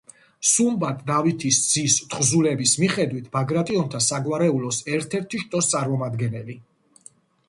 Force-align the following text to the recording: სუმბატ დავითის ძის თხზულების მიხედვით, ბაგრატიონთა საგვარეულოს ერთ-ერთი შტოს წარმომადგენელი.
სუმბატ 0.51 1.01
დავითის 1.09 1.57
ძის 1.73 1.97
თხზულების 2.13 2.73
მიხედვით, 2.83 3.27
ბაგრატიონთა 3.35 4.01
საგვარეულოს 4.05 4.79
ერთ-ერთი 4.95 5.43
შტოს 5.45 5.69
წარმომადგენელი. 5.75 6.57